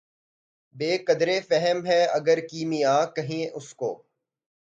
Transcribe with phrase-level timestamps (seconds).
[0.75, 3.91] بہ قدرِ فہم ہے اگر کیمیا کہیں اُس کو